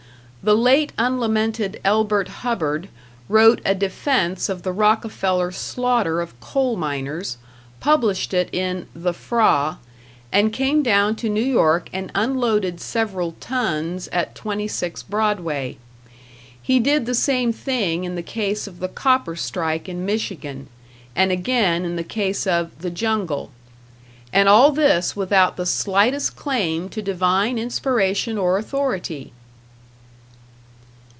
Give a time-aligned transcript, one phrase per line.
[0.43, 2.89] The late unlamented Elbert Hubbard
[3.29, 7.37] wrote a defense of the Rockefeller slaughter of coal miners,
[7.79, 9.77] published it in "The Fra,"
[10.31, 15.77] and came down to New York and unloaded several tons at 26 Broadway;
[16.59, 20.69] he did the same thing in the case of the copper strike in Michigan,
[21.15, 23.51] and again in the case of "The Jungle"
[24.33, 29.33] and all this without the slightest claim to divine inspiration or authority!